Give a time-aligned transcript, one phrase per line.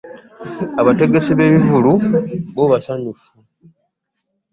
[0.81, 1.91] Abategesi b'ebivvulu
[2.51, 3.27] bbo basanyufu.